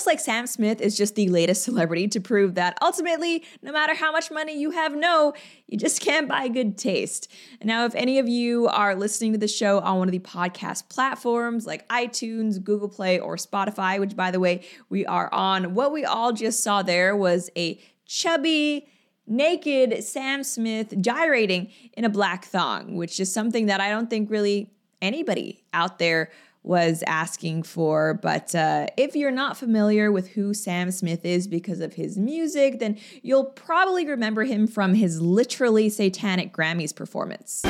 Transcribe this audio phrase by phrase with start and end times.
[0.00, 3.92] looks like Sam Smith is just the latest celebrity to prove that ultimately, no matter
[3.94, 5.34] how much money you have, no,
[5.66, 7.30] you just can't buy good taste.
[7.62, 10.88] Now, if any of you are listening to the show on one of the podcast
[10.88, 15.92] platforms like iTunes, Google Play, or Spotify, which by the way, we are on, what
[15.92, 18.88] we all just saw there was a chubby,
[19.26, 24.30] naked Sam Smith gyrating in a black thong, which is something that I don't think
[24.30, 26.30] really anybody out there
[26.62, 28.14] was asking for.
[28.14, 32.78] But uh, if you're not familiar with who Sam Smith is because of his music,
[32.80, 37.62] then you'll probably remember him from his literally satanic Grammys performance.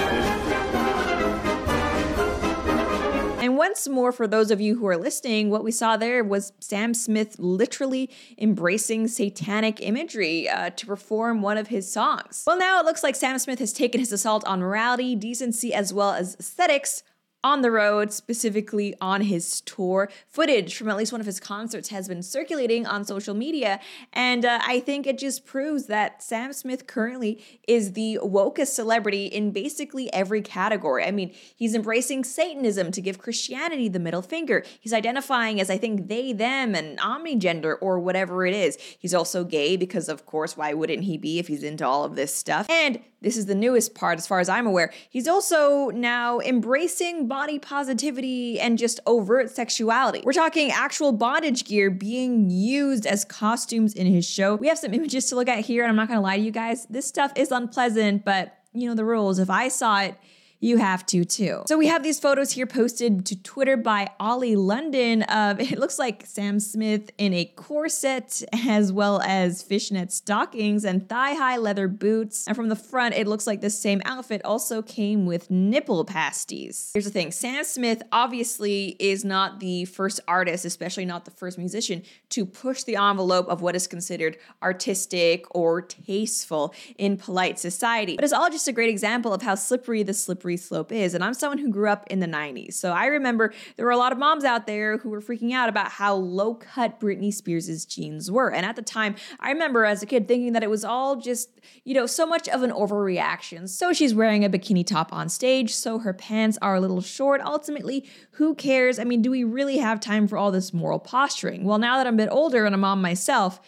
[3.42, 6.52] And once more, for those of you who are listening, what we saw there was
[6.60, 12.44] Sam Smith literally embracing satanic imagery uh, to perform one of his songs.
[12.46, 15.90] Well, now it looks like Sam Smith has taken his assault on morality, decency, as
[15.90, 17.02] well as aesthetics
[17.42, 20.10] on the road, specifically on his tour.
[20.28, 23.80] Footage from at least one of his concerts has been circulating on social media,
[24.12, 29.26] and uh, I think it just proves that Sam Smith currently is the wokest celebrity
[29.26, 31.04] in basically every category.
[31.04, 34.64] I mean, he's embracing Satanism to give Christianity the middle finger.
[34.80, 38.76] He's identifying as, I think, they, them, and omnigender, or whatever it is.
[38.98, 42.16] He's also gay because, of course, why wouldn't he be if he's into all of
[42.16, 42.68] this stuff?
[42.68, 44.92] And this is the newest part, as far as I'm aware.
[45.08, 50.22] He's also now embracing body positivity and just overt sexuality.
[50.24, 54.56] We're talking actual bondage gear being used as costumes in his show.
[54.56, 56.50] We have some images to look at here, and I'm not gonna lie to you
[56.50, 59.38] guys, this stuff is unpleasant, but you know the rules.
[59.38, 60.14] If I saw it,
[60.60, 61.62] you have to too.
[61.66, 65.98] So we have these photos here posted to Twitter by Ollie London of it looks
[65.98, 72.46] like Sam Smith in a corset as well as fishnet stockings and thigh-high leather boots.
[72.46, 76.90] And from the front, it looks like the same outfit also came with nipple pasties.
[76.92, 81.56] Here's the thing, Sam Smith obviously is not the first artist, especially not the first
[81.56, 88.16] musician, to push the envelope of what is considered artistic or tasteful in polite society.
[88.16, 91.14] But it's all just a great example of how slippery the slippery slippery slope is.
[91.14, 92.74] And I'm someone who grew up in the 90s.
[92.74, 95.68] So I remember there were a lot of moms out there who were freaking out
[95.68, 98.50] about how low cut Britney Spears' jeans were.
[98.50, 101.60] And at the time, I remember as a kid thinking that it was all just,
[101.84, 103.68] you know, so much of an overreaction.
[103.68, 107.40] So she's wearing a bikini top on stage, so her pants are a little short.
[107.42, 108.98] Ultimately, who cares?
[108.98, 111.64] I mean, do we really have time for all this moral posturing?
[111.64, 113.60] Well, now that I'm a bit older and a mom myself,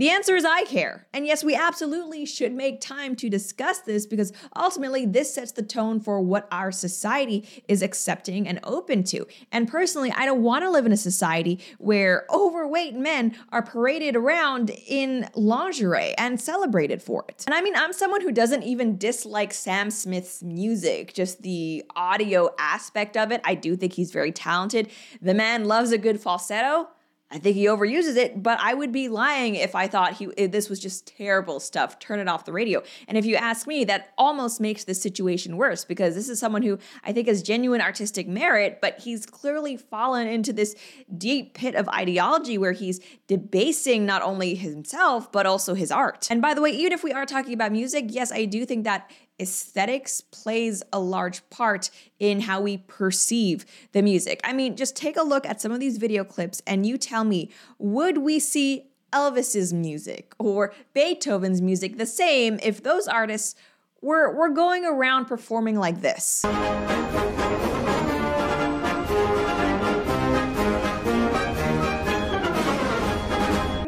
[0.00, 1.06] the answer is I care.
[1.12, 5.62] And yes, we absolutely should make time to discuss this because ultimately this sets the
[5.62, 9.26] tone for what our society is accepting and open to.
[9.52, 14.16] And personally, I don't want to live in a society where overweight men are paraded
[14.16, 17.44] around in lingerie and celebrated for it.
[17.46, 22.48] And I mean, I'm someone who doesn't even dislike Sam Smith's music, just the audio
[22.58, 23.42] aspect of it.
[23.44, 24.88] I do think he's very talented.
[25.20, 26.88] The man loves a good falsetto.
[27.32, 30.68] I think he overuses it, but I would be lying if I thought he this
[30.68, 31.98] was just terrible stuff.
[32.00, 32.82] Turn it off the radio.
[33.06, 36.62] And if you ask me, that almost makes this situation worse because this is someone
[36.62, 40.74] who I think has genuine artistic merit, but he's clearly fallen into this
[41.16, 42.98] deep pit of ideology where he's
[43.28, 46.26] debasing not only himself but also his art.
[46.30, 48.84] And by the way, even if we are talking about music, yes, I do think
[48.84, 49.08] that
[49.40, 54.40] aesthetics plays a large part in how we perceive the music.
[54.44, 57.24] I mean, just take a look at some of these video clips and you tell
[57.24, 63.56] me, would we see Elvis's music or Beethoven's music the same if those artists
[64.00, 66.44] were, were going around performing like this?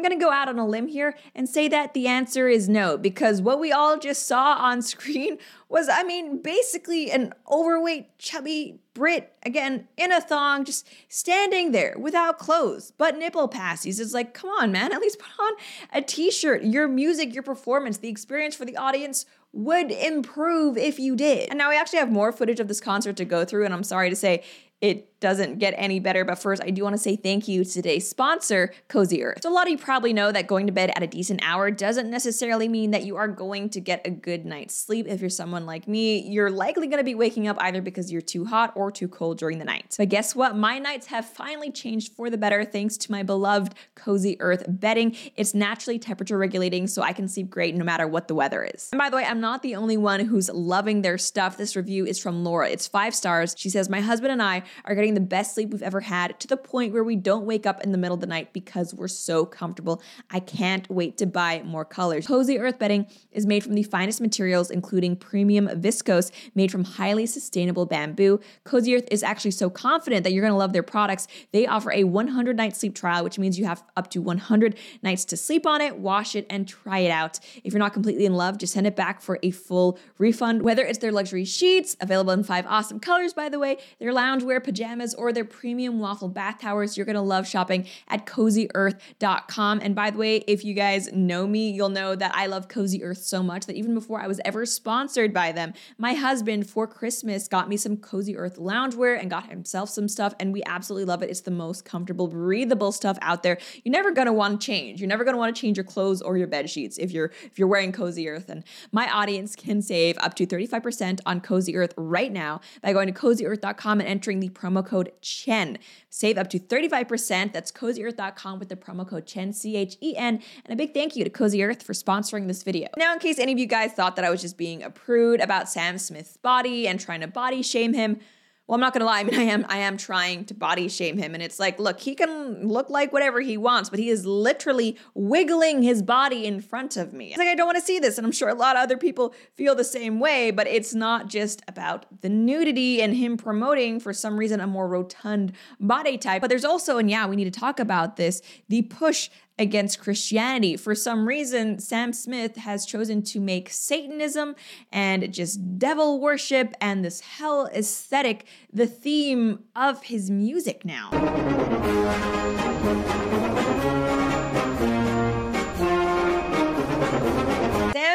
[0.03, 2.97] Going to go out on a limb here and say that the answer is no,
[2.97, 5.37] because what we all just saw on screen
[5.69, 11.95] was, I mean, basically an overweight, chubby Brit, again, in a thong, just standing there
[11.97, 13.99] without clothes, but nipple pasties.
[13.99, 15.53] It's like, come on, man, at least put on
[15.91, 16.63] a t shirt.
[16.63, 21.49] Your music, your performance, the experience for the audience would improve if you did.
[21.49, 23.83] And now we actually have more footage of this concert to go through, and I'm
[23.83, 24.43] sorry to say,
[24.83, 26.25] it doesn't get any better.
[26.25, 29.39] But first, I do want to say thank you to today's sponsor, Cozy Earth.
[29.41, 31.71] So, a lot of you probably know that going to bed at a decent hour
[31.71, 35.07] doesn't necessarily mean that you are going to get a good night's sleep.
[35.07, 38.21] If you're someone like me, you're likely going to be waking up either because you're
[38.21, 39.95] too hot or too cold during the night.
[39.97, 40.57] But guess what?
[40.57, 45.15] My nights have finally changed for the better thanks to my beloved Cozy Earth bedding.
[45.37, 48.89] It's naturally temperature regulating, so I can sleep great no matter what the weather is.
[48.91, 51.55] And by the way, I'm not the only one who's loving their stuff.
[51.55, 52.69] This review is from Laura.
[52.69, 53.55] It's five stars.
[53.57, 56.47] She says, My husband and I are getting the best sleep we've ever had to
[56.47, 59.07] the point where we don't wake up in the middle of the night because we're
[59.07, 60.01] so comfortable.
[60.29, 62.27] I can't wait to buy more colors.
[62.27, 67.25] Cozy Earth bedding is made from the finest materials, including premium viscose made from highly
[67.25, 68.39] sustainable bamboo.
[68.63, 71.27] Cozy Earth is actually so confident that you're going to love their products.
[71.51, 75.25] They offer a 100 night sleep trial, which means you have up to 100 nights
[75.25, 77.39] to sleep on it, wash it, and try it out.
[77.63, 80.63] If you're not completely in love, just send it back for a full refund.
[80.63, 84.62] Whether it's their luxury sheets, available in five awesome colors, by the way, their loungewear,
[84.63, 89.79] pajamas, or their premium waffle bath towers, you're going to love shopping at cozyearth.com.
[89.81, 93.03] And by the way, if you guys know me, you'll know that I love Cozy
[93.03, 96.87] Earth so much that even before I was ever sponsored by them, my husband for
[96.87, 101.05] Christmas got me some Cozy Earth loungewear and got himself some stuff, and we absolutely
[101.05, 101.29] love it.
[101.29, 103.57] It's the most comfortable, breathable stuff out there.
[103.83, 104.99] You're never going to want to change.
[104.99, 107.31] You're never going to want to change your clothes or your bed sheets if you're
[107.43, 108.49] if you're wearing Cozy Earth.
[108.49, 113.07] And my audience can save up to 35% on Cozy Earth right now by going
[113.07, 115.77] to cozyearth.com and entering the promo code CHEN.
[116.09, 117.53] Save up to 35%.
[117.53, 120.41] That's cozyearth.com with the promo code CHEN, C H E N.
[120.65, 122.87] And a big thank you to Cozy Earth for sponsoring this video.
[122.97, 125.41] Now, in case any of you guys thought that I was just being a prude
[125.41, 128.19] about Sam Smith's body and trying to body shame him,
[128.67, 129.19] well, I'm not gonna lie.
[129.19, 131.99] I mean, I am I am trying to body shame him, and it's like, look,
[131.99, 136.61] he can look like whatever he wants, but he is literally wiggling his body in
[136.61, 137.29] front of me.
[137.29, 138.95] It's like I don't want to see this, and I'm sure a lot of other
[138.95, 140.49] people feel the same way.
[140.51, 144.87] But it's not just about the nudity and him promoting for some reason a more
[144.87, 145.51] rotund
[145.81, 146.41] body type.
[146.41, 150.77] But there's also, and yeah, we need to talk about this, the push against Christianity.
[150.77, 154.55] For some reason, Sam Smith has chosen to make Satanism
[154.91, 161.09] and just devil worship and this hell aesthetic the theme of his music now.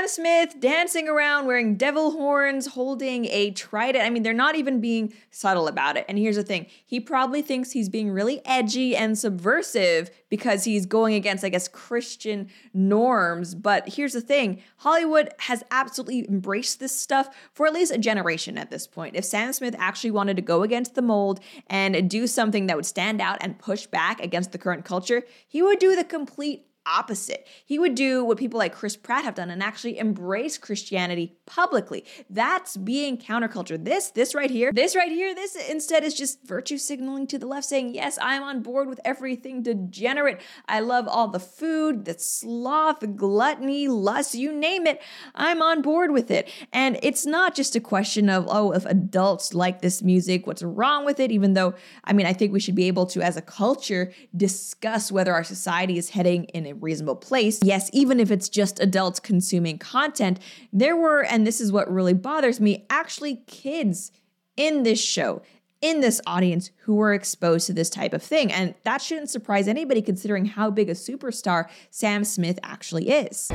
[0.08, 4.04] Smith dancing around wearing devil horns, holding a trident.
[4.04, 6.04] I mean, they're not even being subtle about it.
[6.08, 10.86] And here's the thing he probably thinks he's being really edgy and subversive because he's
[10.86, 13.54] going against, I guess, Christian norms.
[13.54, 18.58] But here's the thing Hollywood has absolutely embraced this stuff for at least a generation
[18.58, 19.16] at this point.
[19.16, 22.86] If Sam Smith actually wanted to go against the mold and do something that would
[22.86, 27.46] stand out and push back against the current culture, he would do the complete opposite.
[27.64, 32.04] He would do what people like Chris Pratt have done and actually embrace Christianity publicly.
[32.30, 33.82] That's being counterculture.
[33.82, 37.46] This, this right here, this right here, this instead is just virtue signaling to the
[37.46, 40.40] left saying, yes, I'm on board with everything degenerate.
[40.66, 45.02] I love all the food, the sloth, gluttony, lust, you name it.
[45.34, 46.48] I'm on board with it.
[46.72, 51.04] And it's not just a question of, oh, if adults like this music, what's wrong
[51.04, 51.30] with it?
[51.30, 51.74] Even though,
[52.04, 55.44] I mean, I think we should be able to, as a culture, discuss whether our
[55.44, 57.60] society is heading in a reasonable place.
[57.62, 60.38] Yes, even if it's just adults consuming content,
[60.72, 64.12] there were, and this is what really bothers me, actually kids
[64.56, 65.42] in this show
[65.80, 68.52] in this audience who were exposed to this type of thing.
[68.52, 73.48] And that shouldn't surprise anybody considering how big a superstar Sam Smith actually is.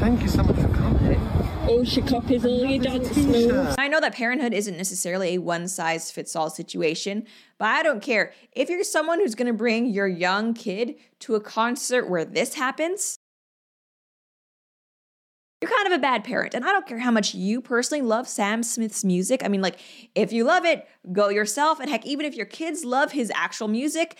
[0.00, 1.29] Thank you so much for coming.
[1.70, 3.74] All she copies all your dad's moves.
[3.78, 7.26] I know that parenthood isn't necessarily a one size fits all situation,
[7.58, 8.32] but I don't care.
[8.52, 12.54] If you're someone who's going to bring your young kid to a concert where this
[12.54, 13.16] happens,
[15.60, 16.54] you're kind of a bad parent.
[16.54, 19.42] And I don't care how much you personally love Sam Smith's music.
[19.44, 19.78] I mean, like,
[20.14, 21.80] if you love it, go yourself.
[21.80, 24.16] And heck, even if your kids love his actual music,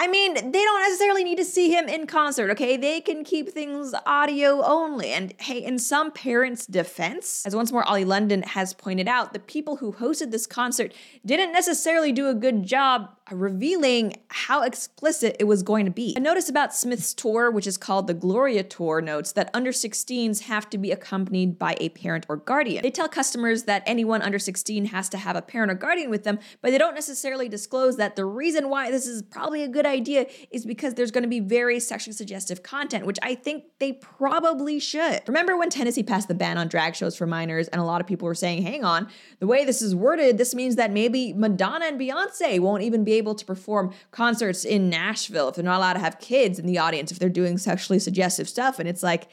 [0.00, 2.76] I mean, they don't necessarily need to see him in concert, okay?
[2.76, 5.10] They can keep things audio only.
[5.10, 9.40] And hey, in some parents' defense, as once more Ollie London has pointed out, the
[9.40, 10.94] people who hosted this concert
[11.26, 16.14] didn't necessarily do a good job revealing how explicit it was going to be.
[16.16, 20.42] A notice about Smith's tour, which is called the Gloria Tour, notes that under 16s
[20.42, 22.82] have to be accompanied by a parent or guardian.
[22.82, 26.24] They tell customers that anyone under 16 has to have a parent or guardian with
[26.24, 29.86] them, but they don't necessarily disclose that the reason why this is probably a good
[29.88, 33.94] idea is because there's going to be very sexually suggestive content, which I think they
[33.94, 35.22] probably should.
[35.26, 38.06] Remember when Tennessee passed the ban on drag shows for minors, and a lot of
[38.06, 39.08] people were saying, hang on,
[39.40, 43.14] the way this is worded, this means that maybe Madonna and Beyonce won't even be
[43.14, 46.78] able to perform concerts in Nashville if they're not allowed to have kids in the
[46.78, 48.78] audience, if they're doing sexually suggestive stuff.
[48.78, 49.28] And it's like,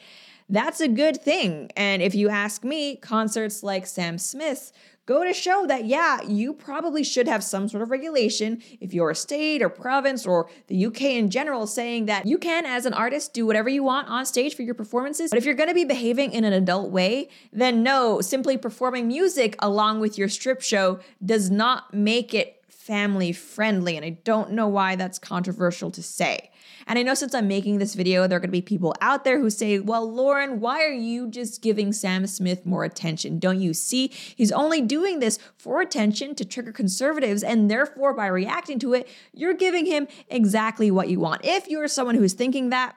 [0.48, 1.70] that's a good thing.
[1.76, 4.72] And if you ask me, concerts like Sam Smith's
[5.06, 9.10] go to show that, yeah, you probably should have some sort of regulation if you're
[9.10, 12.92] a state or province or the UK in general saying that you can, as an
[12.92, 15.30] artist, do whatever you want on stage for your performances.
[15.30, 19.06] But if you're going to be behaving in an adult way, then no, simply performing
[19.06, 22.55] music along with your strip show does not make it
[22.86, 26.50] family friendly, and I don't know why that's controversial to say.
[26.86, 29.24] And I know since I'm making this video, there are going to be people out
[29.24, 33.40] there who say, well, Lauren, why are you just giving Sam Smith more attention?
[33.40, 34.08] Don't you see?
[34.08, 39.08] He's only doing this for attention to trigger conservatives, and therefore, by reacting to it,
[39.32, 41.44] you're giving him exactly what you want.
[41.44, 42.94] If you're someone who's thinking that,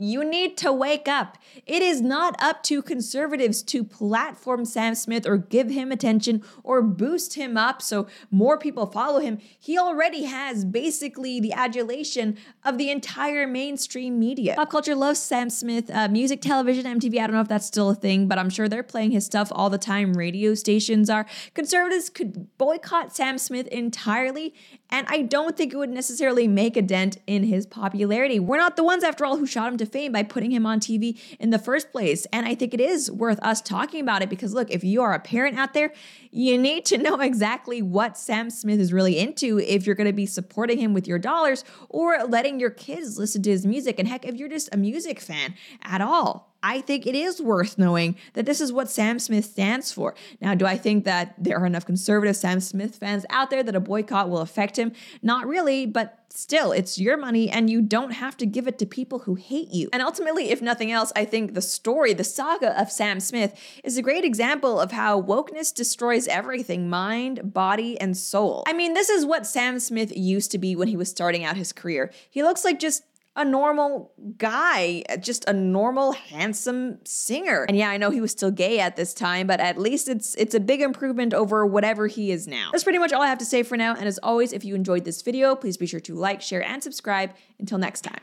[0.00, 1.36] you need to wake up.
[1.66, 6.80] It is not up to conservatives to platform Sam Smith or give him attention or
[6.80, 9.38] boost him up so more people follow him.
[9.58, 14.54] He already has basically the adulation of the entire mainstream media.
[14.54, 15.90] Pop culture loves Sam Smith.
[15.90, 18.68] Uh, music, television, MTV, I don't know if that's still a thing, but I'm sure
[18.68, 20.14] they're playing his stuff all the time.
[20.14, 21.26] Radio stations are.
[21.54, 24.54] Conservatives could boycott Sam Smith entirely,
[24.88, 28.40] and I don't think it would necessarily make a dent in his popularity.
[28.40, 30.80] We're not the ones, after all, who shot him to fame by putting him on
[30.80, 32.26] TV in the first place.
[32.32, 35.12] And I think it is worth us talking about it because, look, if you are
[35.12, 35.92] a parent out there,
[36.30, 40.12] you need to know exactly what Sam Smith is really into if you're going to
[40.12, 43.98] be supporting him with your dollars or letting your kids listen to his music.
[43.98, 47.78] And heck, if you're just a music fan at all, I think it is worth
[47.78, 50.14] knowing that this is what Sam Smith stands for.
[50.40, 53.74] Now, do I think that there are enough conservative Sam Smith fans out there that
[53.74, 54.92] a boycott will affect him?
[55.22, 58.86] Not really, but still, it's your money and you don't have to give it to
[58.86, 59.88] people who hate you.
[59.92, 63.96] And ultimately, if nothing else, I think the story, the saga of Sam Smith is
[63.96, 68.64] a great example of how wokeness destroys everything mind, body, and soul.
[68.66, 71.56] I mean, this is what Sam Smith used to be when he was starting out
[71.56, 72.12] his career.
[72.30, 73.02] He looks like just
[73.36, 77.64] a normal guy, uh, just a normal handsome singer.
[77.68, 80.34] And yeah, I know he was still gay at this time, but at least it's
[80.34, 82.70] it's a big improvement over whatever he is now.
[82.72, 84.74] That's pretty much all I have to say for now, and as always, if you
[84.74, 87.32] enjoyed this video, please be sure to like, share, and subscribe.
[87.58, 88.16] Until next time.